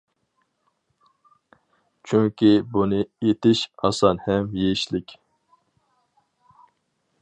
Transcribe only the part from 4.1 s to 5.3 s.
ھەم يېيىشلىك.